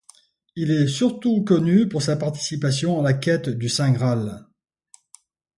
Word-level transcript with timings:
Il 0.55 0.71
est 0.71 0.87
surtout 0.87 1.43
connu 1.43 1.87
pour 1.87 2.01
sa 2.01 2.15
participation 2.15 2.99
à 2.99 3.03
la 3.03 3.13
quête 3.13 3.49
du 3.49 3.69
Saint-Graal. 3.69 4.47